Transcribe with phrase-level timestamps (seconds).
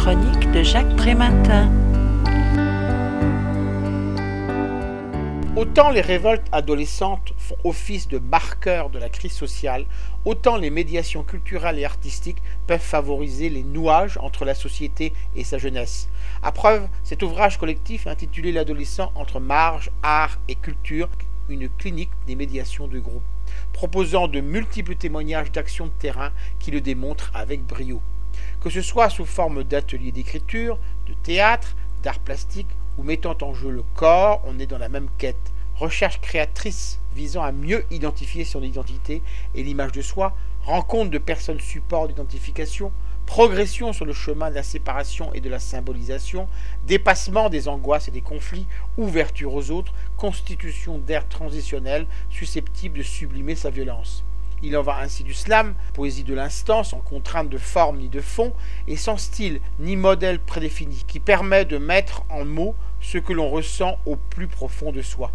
[0.00, 1.70] chronique de Jacques Prématin.
[5.56, 9.84] Autant les révoltes adolescentes font office de marqueurs de la crise sociale,
[10.24, 15.58] autant les médiations culturelles et artistiques peuvent favoriser les nouages entre la société et sa
[15.58, 16.08] jeunesse.
[16.42, 21.10] À preuve, cet ouvrage collectif intitulé L'adolescent entre marge, art et culture,
[21.50, 23.28] une clinique des médiations de groupe,
[23.74, 28.00] proposant de multiples témoignages d'actions de terrain qui le démontrent avec brio.
[28.60, 33.70] Que ce soit sous forme d'ateliers d'écriture, de théâtre, d'art plastique ou mettant en jeu
[33.70, 35.52] le corps, on est dans la même quête.
[35.76, 39.22] Recherche créatrice visant à mieux identifier son identité
[39.54, 42.92] et l'image de soi, rencontre de personnes support d'identification,
[43.24, 46.46] progression sur le chemin de la séparation et de la symbolisation,
[46.86, 48.66] dépassement des angoisses et des conflits,
[48.98, 54.22] ouverture aux autres, constitution d'air transitionnel susceptible de sublimer sa violence.
[54.62, 58.20] Il en va ainsi du slam, poésie de l'instant, sans contrainte de forme ni de
[58.20, 58.52] fond,
[58.86, 63.48] et sans style ni modèle prédéfini, qui permet de mettre en mots ce que l'on
[63.48, 65.32] ressent au plus profond de soi.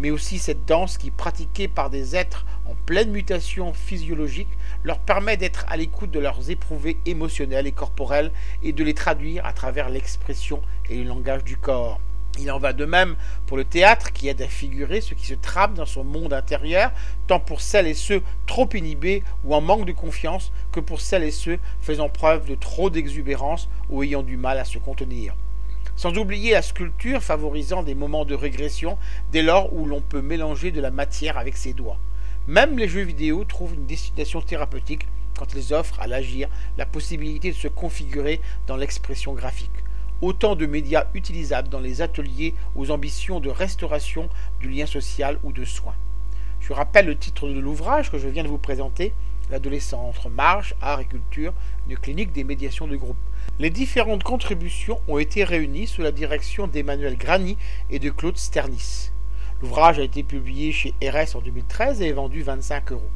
[0.00, 4.48] Mais aussi cette danse qui, pratiquée par des êtres en pleine mutation physiologique,
[4.82, 8.32] leur permet d'être à l'écoute de leurs éprouvés émotionnels et corporels
[8.64, 12.00] et de les traduire à travers l'expression et le langage du corps.
[12.40, 13.14] Il en va de même
[13.46, 16.90] pour le théâtre qui aide à figurer ce qui se trame dans son monde intérieur,
[17.28, 21.22] tant pour celles et ceux trop inhibés ou en manque de confiance que pour celles
[21.22, 25.36] et ceux faisant preuve de trop d'exubérance ou ayant du mal à se contenir.
[25.94, 28.98] Sans oublier la sculpture favorisant des moments de régression
[29.30, 31.98] dès lors où l'on peut mélanger de la matière avec ses doigts.
[32.48, 35.06] Même les jeux vidéo trouvent une destination thérapeutique
[35.38, 39.83] quand ils offrent à l'agir la possibilité de se configurer dans l'expression graphique
[40.24, 44.28] autant de médias utilisables dans les ateliers aux ambitions de restauration
[44.60, 45.94] du lien social ou de soins.
[46.60, 49.12] Je rappelle le titre de l'ouvrage que je viens de vous présenter,
[49.50, 51.52] L'adolescent entre marge, art et culture,
[51.86, 53.18] une clinique des médiations de groupe.
[53.58, 57.58] Les différentes contributions ont été réunies sous la direction d'Emmanuel Grani
[57.90, 59.10] et de Claude Sternis.
[59.60, 63.10] L'ouvrage a été publié chez RS en 2013 et est vendu 25 euros.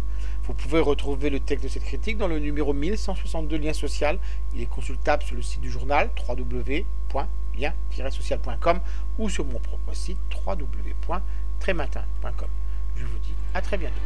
[0.49, 4.19] Vous pouvez retrouver le texte de cette critique dans le numéro 1162 Lien Social.
[4.55, 8.81] Il est consultable sur le site du journal www.lien-social.com
[9.19, 10.17] ou sur mon propre site
[10.47, 12.49] www.trématin.com.
[12.97, 14.01] Je vous dis à très bientôt.